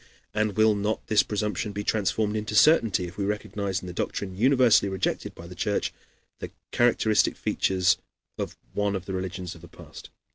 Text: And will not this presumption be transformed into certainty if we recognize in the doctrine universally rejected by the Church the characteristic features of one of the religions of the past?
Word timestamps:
And 0.33 0.57
will 0.57 0.73
not 0.73 1.05
this 1.05 1.21
presumption 1.21 1.73
be 1.73 1.83
transformed 1.83 2.35
into 2.35 2.55
certainty 2.55 3.05
if 3.05 3.17
we 3.19 3.23
recognize 3.23 3.81
in 3.81 3.85
the 3.85 3.93
doctrine 3.93 4.35
universally 4.35 4.89
rejected 4.89 5.35
by 5.35 5.45
the 5.45 5.53
Church 5.53 5.93
the 6.39 6.49
characteristic 6.71 7.37
features 7.37 7.99
of 8.35 8.57
one 8.73 8.95
of 8.95 9.05
the 9.05 9.13
religions 9.13 9.53
of 9.53 9.61
the 9.61 9.67
past? 9.67 10.09